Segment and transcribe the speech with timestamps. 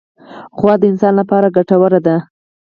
[0.59, 2.15] غوا د انسان له پاره ګټوره ده.